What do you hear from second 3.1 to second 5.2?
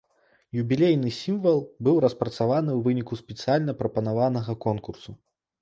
спецыяльна прапанаванага конкурсу.